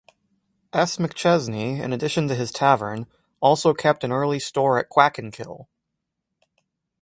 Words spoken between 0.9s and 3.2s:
McChesney, in addition to his tavern,